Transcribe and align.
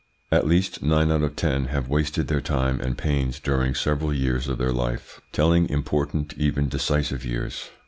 At 0.31 0.47
least 0.47 0.81
nine 0.81 1.11
out 1.11 1.21
of 1.21 1.35
ten 1.35 1.65
have 1.65 1.87
wasted 1.87 2.27
their 2.27 2.41
time 2.41 2.81
and 2.81 2.97
pains 2.97 3.39
during 3.39 3.75
several 3.75 4.11
years 4.11 4.47
of 4.47 4.57
their 4.57 4.73
life 4.73 5.21
telling, 5.31 5.69
important, 5.69 6.33
even 6.39 6.67
decisive 6.69 7.23
years. 7.23 7.69